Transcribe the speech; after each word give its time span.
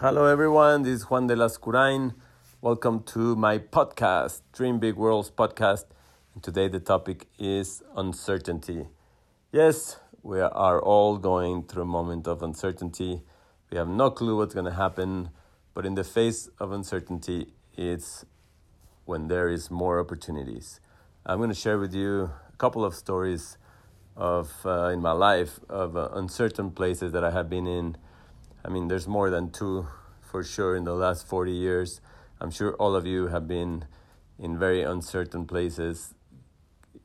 Hello, 0.00 0.24
everyone. 0.24 0.84
This 0.84 1.02
is 1.02 1.10
Juan 1.10 1.26
de 1.26 1.36
Lascurain. 1.36 2.14
Welcome 2.62 3.02
to 3.02 3.36
my 3.36 3.58
podcast, 3.58 4.40
Dream 4.50 4.78
Big 4.78 4.94
Worlds 4.94 5.30
podcast. 5.30 5.84
And 6.32 6.42
today, 6.42 6.68
the 6.68 6.80
topic 6.80 7.28
is 7.38 7.82
uncertainty. 7.94 8.88
Yes, 9.52 9.98
we 10.22 10.40
are 10.40 10.80
all 10.80 11.18
going 11.18 11.64
through 11.64 11.82
a 11.82 11.92
moment 11.98 12.26
of 12.26 12.42
uncertainty. 12.42 13.20
We 13.70 13.76
have 13.76 13.88
no 13.88 14.10
clue 14.10 14.38
what's 14.38 14.54
going 14.54 14.64
to 14.64 14.72
happen, 14.72 15.32
but 15.74 15.84
in 15.84 15.96
the 15.96 16.04
face 16.04 16.48
of 16.58 16.72
uncertainty, 16.72 17.52
it's 17.76 18.24
when 19.04 19.28
there 19.28 19.50
is 19.50 19.70
more 19.70 20.00
opportunities. 20.00 20.80
I'm 21.26 21.36
going 21.36 21.50
to 21.50 21.54
share 21.54 21.78
with 21.78 21.92
you 21.92 22.30
a 22.50 22.56
couple 22.56 22.86
of 22.86 22.94
stories 22.94 23.58
of 24.16 24.50
uh, 24.64 24.84
in 24.94 25.02
my 25.02 25.12
life 25.12 25.60
of 25.68 25.94
uh, 25.94 26.08
uncertain 26.14 26.70
places 26.70 27.12
that 27.12 27.22
I 27.22 27.32
have 27.32 27.50
been 27.50 27.66
in 27.66 27.98
I 28.64 28.68
mean, 28.68 28.88
there's 28.88 29.08
more 29.08 29.30
than 29.30 29.50
two 29.50 29.86
for 30.20 30.44
sure 30.44 30.76
in 30.76 30.84
the 30.84 30.94
last 30.94 31.26
40 31.26 31.52
years. 31.52 32.00
I'm 32.40 32.50
sure 32.50 32.74
all 32.74 32.94
of 32.94 33.06
you 33.06 33.28
have 33.28 33.48
been 33.48 33.86
in 34.38 34.58
very 34.58 34.82
uncertain 34.82 35.46
places. 35.46 36.14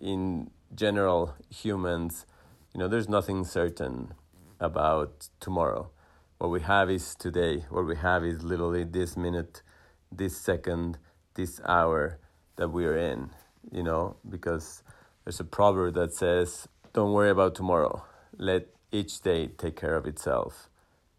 In 0.00 0.50
general, 0.74 1.34
humans, 1.50 2.26
you 2.72 2.80
know, 2.80 2.88
there's 2.88 3.08
nothing 3.08 3.44
certain 3.44 4.14
about 4.58 5.28
tomorrow. 5.38 5.90
What 6.38 6.50
we 6.50 6.60
have 6.60 6.90
is 6.90 7.14
today. 7.14 7.64
What 7.70 7.86
we 7.86 7.96
have 7.96 8.24
is 8.24 8.42
literally 8.42 8.84
this 8.84 9.16
minute, 9.16 9.62
this 10.10 10.36
second, 10.36 10.98
this 11.34 11.60
hour 11.66 12.18
that 12.56 12.68
we 12.68 12.84
are 12.84 12.96
in, 12.96 13.30
you 13.70 13.82
know, 13.82 14.16
because 14.28 14.82
there's 15.24 15.40
a 15.40 15.44
proverb 15.44 15.94
that 15.94 16.12
says, 16.12 16.68
Don't 16.92 17.12
worry 17.12 17.30
about 17.30 17.54
tomorrow. 17.54 18.04
Let 18.36 18.66
each 18.90 19.20
day 19.20 19.46
take 19.46 19.76
care 19.76 19.94
of 19.94 20.06
itself. 20.06 20.68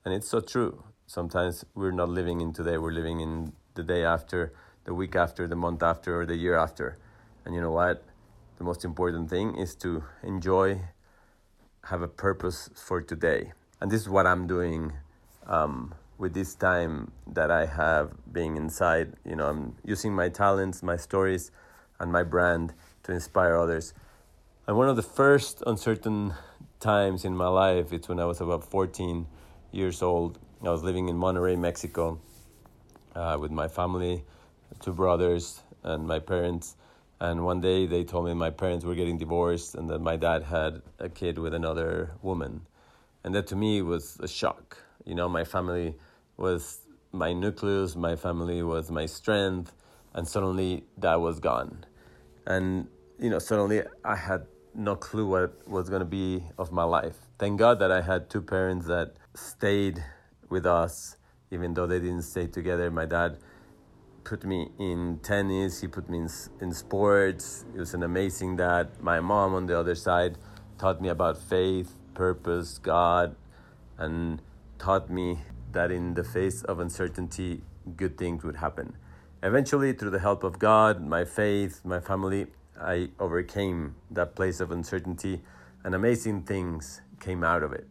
And 0.06 0.14
it's 0.14 0.30
so 0.30 0.40
true. 0.40 0.84
Sometimes 1.08 1.66
we're 1.74 1.90
not 1.90 2.10
living 2.10 2.40
in 2.40 2.54
today, 2.54 2.78
we're 2.78 2.92
living 2.92 3.22
in 3.22 3.54
the 3.74 3.82
day 3.82 4.06
after, 4.06 4.54
the 4.84 4.94
week 4.94 5.16
after, 5.16 5.48
the 5.48 5.56
month 5.56 5.82
after, 5.82 6.22
or 6.22 6.28
the 6.28 6.36
year 6.36 6.56
after. 6.56 7.00
And 7.44 7.56
you 7.56 7.62
know 7.62 7.72
what? 7.72 8.04
The 8.60 8.64
most 8.64 8.86
important 8.86 9.32
thing 9.32 9.56
is 9.58 9.74
to 9.78 10.04
enjoy, 10.22 10.82
have 11.86 12.04
a 12.04 12.08
purpose 12.08 12.70
for 12.76 13.02
today. 13.02 13.54
And 13.82 13.90
this 13.90 14.02
is 14.02 14.08
what 14.08 14.28
I'm 14.28 14.46
doing 14.46 14.94
um, 15.48 15.96
with 16.20 16.36
this 16.36 16.54
time 16.54 17.12
that 17.26 17.50
I 17.50 17.66
have 17.66 18.12
being 18.32 18.58
inside. 18.58 19.14
You 19.26 19.36
know, 19.36 19.48
I'm 19.48 19.76
using 19.84 20.14
my 20.14 20.30
talents, 20.30 20.84
my 20.84 20.98
stories, 20.98 21.50
and 22.00 22.12
my 22.12 22.22
brand 22.22 22.76
to 23.04 23.12
inspire 23.12 23.58
others. 23.58 23.96
And 24.68 24.78
one 24.78 24.88
of 24.88 24.98
the 24.98 25.04
first 25.04 25.64
uncertain 25.66 26.36
times 26.80 27.26
in 27.26 27.36
my 27.36 27.48
life, 27.48 27.92
it's 27.92 28.08
when 28.08 28.20
I 28.20 28.26
was 28.26 28.40
about 28.40 28.64
14 28.64 29.26
years 29.76 30.02
old. 30.02 30.40
I 30.64 30.70
was 30.70 30.84
living 30.84 31.10
in 31.10 31.18
Monterrey, 31.18 31.58
Mexico, 31.58 32.20
uh, 33.16 33.38
with 33.40 33.52
my 33.52 33.68
family, 33.68 34.24
two 34.80 34.94
brothers, 34.94 35.62
and 35.84 36.08
my 36.08 36.20
parents. 36.20 36.76
And 37.20 37.46
one 37.46 37.62
day 37.62 37.86
they 37.86 38.04
told 38.04 38.26
me 38.26 38.34
my 38.34 38.50
parents 38.50 38.86
were 38.86 38.96
getting 38.96 39.18
divorced 39.18 39.76
and 39.76 39.90
that 39.90 40.00
my 40.00 40.16
dad 40.16 40.44
had 40.44 40.82
a 41.00 41.10
kid 41.10 41.38
with 41.38 41.54
another 41.54 42.12
woman. 42.22 42.66
And 43.24 43.34
that 43.36 43.48
to 43.48 43.56
me 43.56 43.82
was 43.82 44.18
a 44.22 44.28
shock. 44.28 44.78
You 45.06 45.16
know, 45.16 45.30
my 45.30 45.44
family 45.44 45.96
was 46.38 46.80
my 47.12 47.34
nucleus, 47.34 47.96
my 47.96 48.16
family 48.16 48.62
was 48.64 48.92
my 48.92 49.06
strength, 49.06 49.74
and 50.14 50.28
suddenly 50.28 50.86
that 50.98 51.20
was 51.22 51.40
gone. 51.40 51.86
And, 52.46 52.88
you 53.20 53.30
know, 53.30 53.40
suddenly 53.40 53.84
I 54.04 54.16
had 54.16 54.46
no 54.74 54.96
clue 54.96 55.28
what 55.28 55.68
was 55.68 55.90
going 55.90 56.02
to 56.02 56.06
be 56.06 56.44
of 56.58 56.72
my 56.72 56.84
life. 56.84 57.18
Thank 57.40 57.60
God 57.60 57.80
that 57.80 57.92
I 57.92 58.02
had 58.02 58.30
two 58.30 58.42
parents 58.42 58.88
that 58.88 59.16
stayed 59.36 60.04
with 60.50 60.66
us, 60.66 61.18
even 61.52 61.74
though 61.74 61.88
they 61.88 62.00
didn't 62.00 62.24
stay 62.24 62.48
together. 62.48 62.90
My 62.90 63.06
dad 63.06 63.38
put 64.24 64.44
me 64.44 64.70
in 64.80 65.20
tennis, 65.22 65.82
he 65.82 65.88
put 65.88 66.10
me 66.10 66.20
in, 66.20 66.30
in 66.62 66.74
sports. 66.74 67.66
He 67.74 67.80
was 67.80 67.94
an 67.94 68.04
amazing 68.04 68.58
dad. 68.58 68.90
My 69.00 69.20
mom, 69.20 69.54
on 69.54 69.66
the 69.68 69.78
other 69.78 69.96
side, 69.96 70.38
taught 70.78 71.02
me 71.02 71.10
about 71.10 71.38
faith, 71.38 71.96
purpose, 72.14 72.80
God, 72.80 73.36
and 73.98 74.42
taught 74.80 75.10
me 75.10 75.40
that 75.72 75.92
in 75.92 76.14
the 76.14 76.24
face 76.24 76.64
of 76.64 76.80
uncertainty, 76.80 77.62
good 77.96 78.18
things 78.18 78.44
would 78.44 78.58
happen. 78.58 78.98
Eventually, 79.44 79.94
through 79.94 80.10
the 80.10 80.20
help 80.20 80.44
of 80.44 80.58
God, 80.58 81.02
my 81.02 81.24
faith, 81.24 81.82
my 81.84 82.00
family, 82.00 82.48
I 82.80 83.10
overcame 83.20 83.96
that 84.10 84.36
place 84.36 84.60
of 84.60 84.72
uncertainty, 84.72 85.42
and 85.84 85.94
amazing 85.94 86.44
things 86.44 87.02
came 87.20 87.44
out 87.44 87.62
of 87.62 87.72
it 87.72 87.88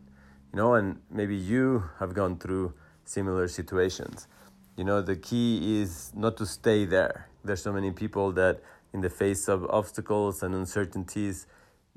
you 0.55 0.61
know, 0.61 0.75
and 0.75 1.01
maybe 1.11 1.35
you 1.35 1.83
have 1.99 2.15
gone 2.15 2.39
through 2.39 2.73
similar 3.05 3.49
situations. 3.49 4.29
You 4.77 4.85
know, 4.85 5.03
the 5.03 5.17
key 5.17 5.81
is 5.81 6.13
not 6.15 6.37
to 6.37 6.47
stay 6.47 6.85
there. 6.85 7.29
There's 7.45 7.61
so 7.61 7.73
many 7.73 7.91
people 7.91 8.31
that, 8.33 8.61
in 8.93 9.01
the 9.01 9.11
face 9.11 9.49
of 9.49 9.67
obstacles 9.69 10.45
and 10.45 10.55
uncertainties, 10.55 11.49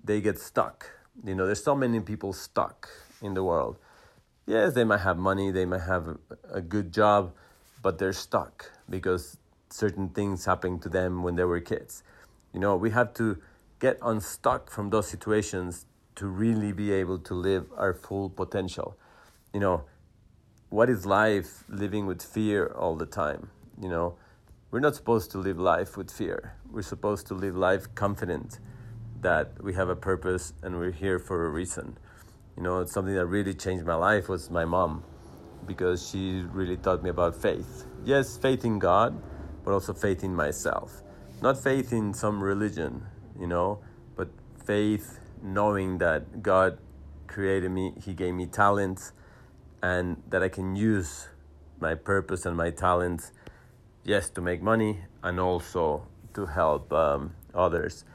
they 0.04 0.22
get 0.22 0.40
stuck. 0.40 0.90
You 1.24 1.36
know, 1.36 1.46
there's 1.46 1.64
so 1.64 1.76
many 1.76 2.00
people 2.00 2.34
stuck 2.34 2.90
in 3.22 3.36
the 3.36 3.44
world. 3.44 3.78
Yes, 4.48 4.74
they 4.74 4.84
might 4.84 5.02
have 5.02 5.20
money, 5.20 5.52
they 5.52 5.66
might 5.66 5.84
have 5.84 6.18
a 6.52 6.62
good 6.62 6.92
job, 6.92 7.34
but 7.84 8.00
they're 8.00 8.12
stuck 8.12 8.72
because 8.90 9.38
certain 9.70 10.10
things 10.10 10.46
happened 10.46 10.82
to 10.82 10.90
them 10.90 11.22
when 11.22 11.36
they 11.36 11.44
were 11.44 11.60
kids. 11.60 12.02
You 12.56 12.60
know, 12.60 12.76
we 12.76 12.90
have 12.90 13.14
to 13.16 13.38
get 13.80 14.00
unstuck 14.02 14.72
from 14.72 14.90
those 14.90 15.08
situations 15.08 15.86
to 16.18 16.28
really 16.28 16.72
be 16.72 16.92
able 16.92 17.20
to 17.20 17.34
live 17.34 17.66
our 17.78 17.94
full 17.94 18.30
potential. 18.30 18.98
You 19.54 19.60
know, 19.60 19.84
what 20.70 20.90
is 20.90 21.06
life 21.06 21.64
living 21.70 22.08
with 22.08 22.22
fear 22.22 22.68
all 22.68 22.96
the 22.96 23.06
time? 23.06 23.52
You 23.80 23.88
know, 23.88 24.18
we're 24.72 24.80
not 24.80 24.96
supposed 24.96 25.32
to 25.32 25.38
live 25.38 25.60
life 25.60 25.96
with 25.96 26.12
fear. 26.12 26.56
We're 26.72 26.82
supposed 26.82 27.28
to 27.28 27.36
live 27.36 27.56
life 27.56 27.94
confident 27.96 28.60
that 29.22 29.64
we 29.64 29.74
have 29.76 29.90
a 29.90 29.96
purpose 29.96 30.54
and 30.64 30.78
we're 30.78 30.92
here 30.92 31.20
for 31.20 31.46
a 31.46 31.50
reason. 31.50 31.98
You 32.58 32.64
know, 32.64 32.80
it's 32.80 32.92
something 32.92 33.14
that 33.14 33.28
really 33.28 33.54
changed 33.54 33.86
my 33.86 33.96
life 33.96 34.28
was 34.28 34.50
my 34.50 34.66
mom 34.66 35.04
because 35.68 36.10
she 36.10 36.44
really 36.52 36.78
taught 36.78 37.04
me 37.04 37.12
about 37.12 37.36
faith. 37.40 37.86
Yes, 38.04 38.38
faith 38.38 38.66
in 38.66 38.80
God, 38.80 39.22
but 39.64 39.72
also 39.72 39.94
faith 39.94 40.24
in 40.24 40.34
myself. 40.36 41.04
Not 41.44 41.62
faith 41.62 41.94
in 41.94 42.14
some 42.14 42.42
religion, 42.42 43.06
you 43.40 43.46
know, 43.46 43.80
but 44.16 44.30
faith 44.66 45.20
knowing 45.42 45.98
that 46.00 46.42
God 46.42 46.80
created 47.28 47.72
me, 47.72 47.94
He 48.04 48.14
gave 48.14 48.34
me 48.34 48.46
talents, 48.46 49.12
and 49.82 50.22
that 50.30 50.42
I 50.44 50.50
can 50.50 50.76
use 50.76 51.28
my 51.80 51.96
purpose 51.96 52.46
and 52.46 52.58
my 52.58 52.72
talents, 52.72 53.32
yes, 54.04 54.30
to 54.32 54.42
make 54.42 54.62
money 54.62 55.00
and 55.24 55.40
also 55.40 56.08
to 56.34 56.46
help 56.46 56.92
um, 56.92 57.36
others. 57.54 58.06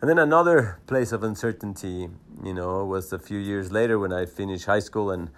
And 0.00 0.08
then 0.08 0.18
another 0.18 0.80
place 0.86 1.12
of 1.12 1.22
uncertainty, 1.22 2.08
you 2.42 2.54
know, 2.54 2.84
was 2.84 3.12
a 3.12 3.18
few 3.18 3.38
years 3.38 3.70
later 3.70 3.98
when 3.98 4.12
I 4.12 4.26
finished 4.26 4.66
high 4.66 4.80
school 4.80 5.10
and 5.10 5.30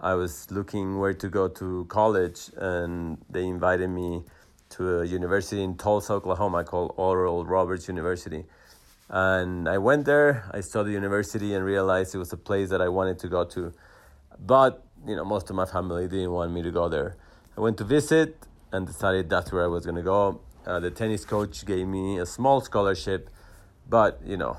I 0.00 0.14
was 0.14 0.50
looking 0.50 0.98
where 0.98 1.14
to 1.14 1.28
go 1.28 1.48
to 1.48 1.86
college, 1.86 2.50
and 2.56 3.18
they 3.30 3.44
invited 3.44 3.88
me 3.88 4.22
to 4.70 5.00
a 5.00 5.04
university 5.04 5.62
in 5.62 5.76
Tulsa, 5.76 6.14
Oklahoma 6.14 6.62
called 6.64 6.92
Oral 6.96 7.44
Roberts 7.44 7.88
University. 7.88 8.44
And 9.08 9.68
I 9.68 9.78
went 9.78 10.06
there, 10.06 10.48
I 10.52 10.60
saw 10.60 10.82
the 10.82 10.90
university 10.90 11.54
and 11.54 11.64
realized 11.64 12.14
it 12.14 12.18
was 12.18 12.32
a 12.32 12.38
place 12.38 12.70
that 12.70 12.80
I 12.80 12.88
wanted 12.88 13.18
to 13.20 13.28
go 13.28 13.44
to. 13.44 13.72
But, 14.38 14.82
you 15.06 15.14
know, 15.14 15.24
most 15.24 15.50
of 15.50 15.56
my 15.56 15.66
family 15.66 16.08
didn't 16.08 16.32
want 16.32 16.52
me 16.52 16.62
to 16.62 16.70
go 16.70 16.88
there. 16.88 17.16
I 17.56 17.60
went 17.60 17.76
to 17.78 17.84
visit 17.84 18.36
and 18.72 18.86
decided 18.86 19.28
that's 19.28 19.52
where 19.52 19.62
I 19.62 19.66
was 19.66 19.84
going 19.84 19.96
to 19.96 20.02
go. 20.02 20.40
Uh, 20.66 20.80
the 20.80 20.90
tennis 20.90 21.24
coach 21.24 21.66
gave 21.66 21.86
me 21.86 22.18
a 22.18 22.24
small 22.24 22.62
scholarship, 22.62 23.28
but, 23.88 24.20
you 24.24 24.38
know, 24.38 24.56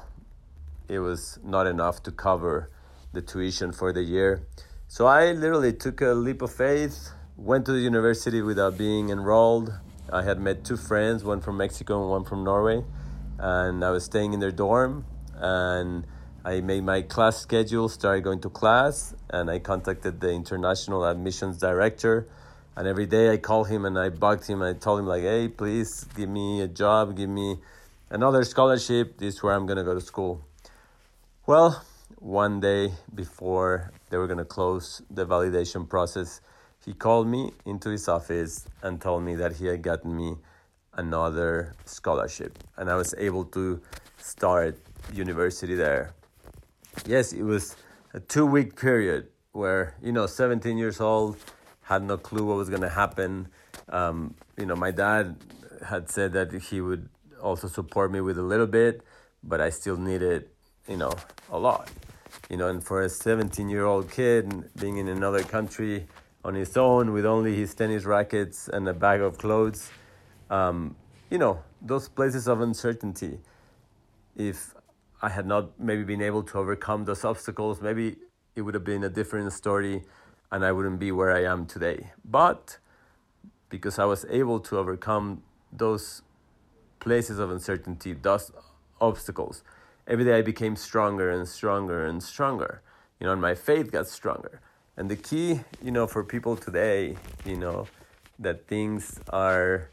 it 0.87 0.99
was 0.99 1.39
not 1.43 1.65
enough 1.65 2.03
to 2.03 2.11
cover 2.11 2.69
the 3.13 3.21
tuition 3.21 3.71
for 3.71 3.91
the 3.91 4.03
year. 4.03 4.45
So 4.87 5.07
I 5.07 5.31
literally 5.31 5.73
took 5.73 6.01
a 6.01 6.13
leap 6.13 6.43
of 6.43 6.53
faith, 6.53 7.09
went 7.35 7.65
to 7.65 7.71
the 7.71 7.79
university 7.79 8.43
without 8.43 8.77
being 8.77 9.09
enrolled. 9.09 9.73
I 10.13 10.21
had 10.21 10.39
met 10.39 10.63
two 10.63 10.77
friends, 10.77 11.23
one 11.23 11.41
from 11.41 11.57
Mexico 11.57 12.01
and 12.01 12.11
one 12.11 12.23
from 12.23 12.43
Norway 12.43 12.83
and 13.39 13.83
I 13.83 13.91
was 13.91 14.05
staying 14.05 14.33
in 14.33 14.39
their 14.39 14.51
dorm 14.51 15.05
and 15.35 16.05
I 16.45 16.61
made 16.61 16.83
my 16.83 17.01
class 17.01 17.37
schedule, 17.37 17.89
started 17.89 18.23
going 18.23 18.39
to 18.41 18.49
class, 18.49 19.15
and 19.31 19.49
I 19.49 19.57
contacted 19.57 20.19
the 20.19 20.31
international 20.31 21.03
admissions 21.03 21.57
director. 21.57 22.27
And 22.75 22.87
every 22.87 23.07
day 23.07 23.33
I 23.33 23.37
called 23.37 23.67
him 23.67 23.83
and 23.83 23.97
I 23.97 24.09
bugged 24.09 24.45
him. 24.45 24.61
I 24.61 24.73
told 24.73 24.99
him 24.99 25.07
like, 25.07 25.23
"Hey, 25.23 25.47
please 25.47 26.05
give 26.15 26.29
me 26.29 26.61
a 26.61 26.67
job, 26.67 27.15
give 27.15 27.29
me 27.29 27.59
another 28.11 28.43
scholarship. 28.43 29.17
This 29.17 29.35
is 29.35 29.43
where 29.43 29.53
I'm 29.55 29.65
gonna 29.65 29.83
go 29.83 29.95
to 29.95 30.01
school." 30.01 30.41
Well, 31.47 31.81
one 32.19 32.59
day 32.59 32.93
before 33.13 33.91
they 34.09 34.17
were 34.17 34.27
gonna 34.27 34.45
close 34.45 35.01
the 35.09 35.25
validation 35.25 35.89
process, 35.89 36.41
he 36.85 36.93
called 36.93 37.27
me 37.27 37.53
into 37.65 37.89
his 37.89 38.07
office 38.07 38.67
and 38.83 39.01
told 39.01 39.23
me 39.23 39.35
that 39.35 39.53
he 39.53 39.65
had 39.65 39.81
gotten 39.81 40.15
me 40.15 40.37
another 40.95 41.73
scholarship 41.85 42.57
and 42.77 42.89
I 42.89 42.95
was 42.95 43.13
able 43.17 43.45
to 43.45 43.81
start 44.17 44.77
university 45.13 45.75
there. 45.75 46.13
Yes, 47.05 47.33
it 47.33 47.43
was 47.43 47.75
a 48.13 48.19
two 48.19 48.45
week 48.45 48.75
period 48.75 49.27
where, 49.51 49.95
you 50.01 50.11
know, 50.11 50.25
17 50.25 50.77
years 50.77 50.99
old, 50.99 51.37
had 51.83 52.03
no 52.03 52.17
clue 52.17 52.43
what 52.45 52.57
was 52.57 52.69
going 52.69 52.81
to 52.81 52.89
happen. 52.89 53.47
Um, 53.89 54.33
you 54.57 54.65
know, 54.65 54.75
my 54.75 54.91
dad 54.91 55.37
had 55.85 56.09
said 56.09 56.33
that 56.33 56.51
he 56.51 56.81
would 56.81 57.07
also 57.41 57.67
support 57.67 58.11
me 58.11 58.21
with 58.21 58.37
a 58.39 58.41
little 58.41 58.67
bit, 58.67 59.01
but 59.43 59.61
I 59.61 59.69
still 59.69 59.97
needed, 59.97 60.49
you 60.87 60.97
know, 60.97 61.13
a 61.51 61.59
lot. 61.59 61.89
You 62.49 62.57
know, 62.57 62.67
and 62.67 62.83
for 62.83 63.01
a 63.03 63.09
17 63.09 63.69
year 63.69 63.85
old 63.85 64.09
kid 64.09 64.69
being 64.79 64.97
in 64.97 65.07
another 65.07 65.43
country 65.43 66.07
on 66.43 66.55
his 66.55 66.75
own 66.75 67.13
with 67.13 67.25
only 67.25 67.55
his 67.55 67.73
tennis 67.73 68.03
rackets 68.03 68.67
and 68.67 68.87
a 68.87 68.93
bag 68.93 69.21
of 69.21 69.37
clothes, 69.37 69.89
um, 70.49 70.95
you 71.29 71.37
know, 71.37 71.63
those 71.81 72.09
places 72.09 72.47
of 72.47 72.61
uncertainty. 72.61 73.39
If 74.35 74.75
I 75.21 75.29
had 75.29 75.45
not 75.45 75.79
maybe 75.79 76.03
been 76.03 76.21
able 76.21 76.43
to 76.43 76.57
overcome 76.57 77.05
those 77.05 77.23
obstacles, 77.23 77.81
maybe 77.81 78.17
it 78.55 78.61
would 78.61 78.73
have 78.73 78.83
been 78.83 79.03
a 79.03 79.09
different 79.09 79.51
story 79.53 80.03
and 80.51 80.65
I 80.65 80.71
wouldn't 80.71 80.99
be 80.99 81.11
where 81.11 81.31
I 81.31 81.43
am 81.43 81.65
today. 81.65 82.11
But 82.23 82.77
because 83.69 83.99
I 83.99 84.05
was 84.05 84.25
able 84.29 84.59
to 84.61 84.77
overcome 84.77 85.43
those 85.71 86.21
places 86.99 87.39
of 87.39 87.51
uncertainty, 87.51 88.13
those 88.13 88.51
obstacles, 89.01 89.63
every 90.07 90.25
day 90.25 90.37
I 90.37 90.41
became 90.41 90.75
stronger 90.75 91.29
and 91.29 91.47
stronger 91.47 92.05
and 92.05 92.21
stronger. 92.21 92.81
You 93.19 93.27
know, 93.27 93.33
and 93.33 93.41
my 93.41 93.55
faith 93.55 93.91
got 93.91 94.07
stronger. 94.07 94.61
And 94.97 95.09
the 95.09 95.15
key, 95.15 95.61
you 95.81 95.91
know, 95.91 96.07
for 96.07 96.23
people 96.23 96.55
today, 96.55 97.17
you 97.45 97.57
know, 97.57 97.87
that 98.39 98.67
things 98.67 99.19
are 99.29 99.89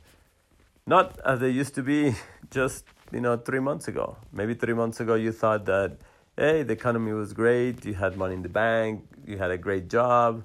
not 0.86 1.18
as 1.24 1.40
they 1.40 1.50
used 1.50 1.74
to 1.76 1.82
be 1.82 2.14
just, 2.50 2.84
you 3.12 3.20
know, 3.20 3.36
three 3.36 3.60
months 3.60 3.88
ago. 3.88 4.16
Maybe 4.32 4.54
three 4.54 4.74
months 4.74 5.00
ago 5.00 5.14
you 5.14 5.32
thought 5.32 5.64
that, 5.66 5.98
hey, 6.36 6.62
the 6.62 6.72
economy 6.72 7.12
was 7.12 7.32
great, 7.32 7.84
you 7.84 7.94
had 7.94 8.16
money 8.16 8.34
in 8.34 8.42
the 8.42 8.48
bank, 8.48 9.04
you 9.26 9.38
had 9.38 9.50
a 9.50 9.58
great 9.58 9.88
job, 9.88 10.44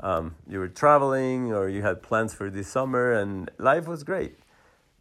um, 0.00 0.34
you 0.48 0.58
were 0.58 0.68
traveling, 0.68 1.52
or 1.52 1.68
you 1.68 1.82
had 1.82 2.02
plans 2.02 2.34
for 2.34 2.50
this 2.50 2.68
summer, 2.68 3.12
and 3.12 3.50
life 3.58 3.86
was 3.86 4.04
great. 4.04 4.38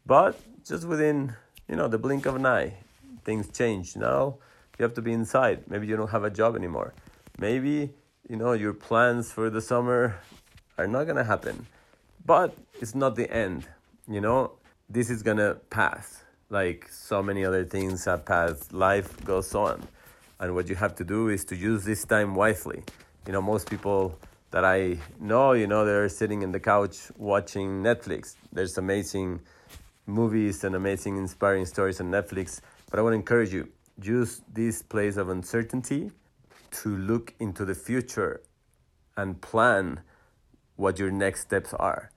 But 0.05 0.39
just 0.65 0.87
within, 0.87 1.35
you 1.67 1.75
know, 1.75 1.87
the 1.87 1.97
blink 1.97 2.25
of 2.25 2.35
an 2.35 2.45
eye, 2.45 2.75
things 3.23 3.49
change. 3.49 3.95
Now 3.95 4.37
you 4.77 4.83
have 4.83 4.93
to 4.95 5.01
be 5.01 5.13
inside. 5.13 5.69
Maybe 5.69 5.87
you 5.87 5.97
don't 5.97 6.11
have 6.11 6.23
a 6.23 6.29
job 6.29 6.55
anymore. 6.55 6.93
Maybe 7.37 7.93
you 8.29 8.35
know, 8.35 8.51
your 8.51 8.73
plans 8.73 9.31
for 9.31 9.49
the 9.49 9.61
summer 9.61 10.19
are 10.77 10.87
not 10.87 11.05
gonna 11.05 11.23
happen. 11.23 11.67
But 12.25 12.57
it's 12.81 12.93
not 12.93 13.15
the 13.15 13.31
end, 13.31 13.67
you 14.07 14.19
know, 14.19 14.51
this 14.89 15.09
is 15.09 15.23
gonna 15.23 15.55
pass. 15.69 16.23
Like 16.49 16.87
so 16.89 17.21
many 17.21 17.43
other 17.43 17.65
things 17.65 18.05
have 18.05 18.25
passed, 18.25 18.73
life 18.73 19.23
goes 19.25 19.53
on. 19.53 19.85
And 20.39 20.55
what 20.55 20.69
you 20.69 20.75
have 20.75 20.95
to 20.95 21.03
do 21.03 21.29
is 21.29 21.43
to 21.45 21.55
use 21.55 21.83
this 21.83 22.05
time 22.05 22.35
wisely. 22.35 22.83
You 23.25 23.33
know, 23.33 23.41
most 23.41 23.69
people 23.69 24.17
that 24.51 24.63
I 24.63 24.97
know, 25.19 25.51
you 25.53 25.67
know, 25.67 25.83
they're 25.83 26.07
sitting 26.07 26.41
in 26.41 26.51
the 26.51 26.59
couch 26.59 27.11
watching 27.17 27.83
Netflix. 27.83 28.35
There's 28.53 28.77
amazing 28.77 29.41
movies 30.05 30.63
and 30.63 30.75
amazing 30.75 31.17
inspiring 31.17 31.65
stories 31.65 31.99
on 31.99 32.09
Netflix. 32.09 32.61
But 32.89 32.99
I 32.99 33.01
want 33.01 33.13
to 33.13 33.17
encourage 33.17 33.51
you 33.51 33.67
use 34.01 34.41
this 34.53 34.81
place 34.81 35.17
of 35.17 35.29
uncertainty 35.29 36.11
to 36.69 36.95
look 36.97 37.33
into 37.39 37.65
the 37.65 37.75
future 37.75 38.41
and 39.17 39.41
plan 39.41 40.01
what 40.75 40.99
your 40.99 41.11
next 41.11 41.41
steps 41.41 41.73
are. 41.73 42.11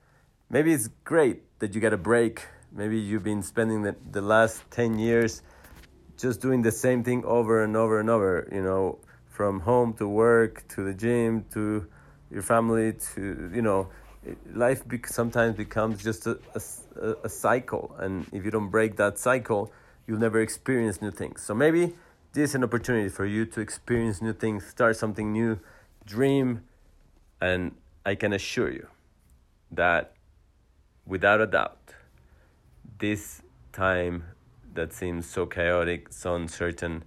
Maybe 0.50 0.72
it's 0.72 0.88
great 1.04 1.58
that 1.60 1.74
you 1.74 1.80
get 1.80 1.92
a 1.92 1.96
break. 1.96 2.46
Maybe 2.72 2.98
you've 2.98 3.24
been 3.24 3.42
spending 3.42 3.82
the, 3.82 3.96
the 4.10 4.20
last 4.20 4.62
10 4.70 4.98
years 4.98 5.42
just 6.16 6.40
doing 6.40 6.62
the 6.62 6.72
same 6.72 7.02
thing 7.02 7.24
over 7.24 7.64
and 7.64 7.76
over 7.76 7.98
and 7.98 8.10
over, 8.10 8.48
you 8.52 8.62
know, 8.62 8.98
from 9.28 9.60
home 9.60 9.94
to 9.94 10.06
work 10.06 10.66
to 10.68 10.84
the 10.84 10.94
gym 10.94 11.44
to 11.52 11.86
your 12.30 12.42
family 12.42 12.92
to, 13.14 13.50
you 13.54 13.62
know, 13.62 13.88
life 14.52 14.86
be- 14.86 15.00
sometimes 15.06 15.56
becomes 15.56 16.02
just 16.02 16.26
a, 16.26 16.38
a, 16.54 17.14
a 17.24 17.28
cycle. 17.28 17.94
And 17.98 18.26
if 18.32 18.44
you 18.44 18.50
don't 18.50 18.68
break 18.68 18.96
that 18.96 19.18
cycle, 19.18 19.72
you'll 20.06 20.18
never 20.18 20.40
experience 20.40 21.00
new 21.00 21.10
things. 21.10 21.42
So 21.42 21.54
maybe 21.54 21.94
this 22.32 22.50
is 22.50 22.54
an 22.54 22.64
opportunity 22.64 23.08
for 23.08 23.24
you 23.24 23.46
to 23.46 23.60
experience 23.60 24.20
new 24.20 24.32
things, 24.32 24.66
start 24.66 24.96
something 24.96 25.32
new, 25.32 25.58
dream, 26.04 26.62
and 27.40 27.74
I 28.04 28.14
can 28.14 28.32
assure 28.32 28.70
you 28.70 28.86
that 29.72 30.12
without 31.06 31.40
a 31.40 31.46
doubt, 31.46 31.78
this 33.00 33.42
time 33.72 34.24
that 34.74 34.92
seems 34.92 35.26
so 35.26 35.46
chaotic, 35.46 36.12
so 36.12 36.34
uncertain, 36.36 37.02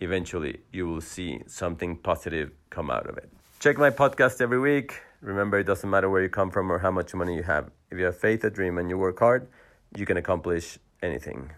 eventually 0.00 0.60
you 0.72 0.86
will 0.86 1.00
see 1.00 1.40
something 1.46 1.96
positive 1.96 2.50
come 2.70 2.90
out 2.90 3.08
of 3.08 3.16
it. 3.16 3.30
Check 3.60 3.78
my 3.78 3.90
podcast 3.90 4.40
every 4.40 4.60
week. 4.60 5.00
Remember, 5.22 5.58
it 5.58 5.64
doesn't 5.64 5.88
matter 5.88 6.10
where 6.10 6.22
you 6.22 6.28
come 6.28 6.50
from 6.50 6.70
or 6.70 6.78
how 6.78 6.90
much 6.90 7.14
money 7.14 7.36
you 7.36 7.42
have. 7.44 7.70
If 7.90 7.98
you 7.98 8.04
have 8.04 8.18
faith, 8.18 8.44
a 8.44 8.50
dream, 8.50 8.76
and 8.76 8.90
you 8.90 8.98
work 8.98 9.20
hard, 9.20 9.48
you 9.96 10.04
can 10.04 10.18
accomplish 10.18 10.78
anything. 11.02 11.50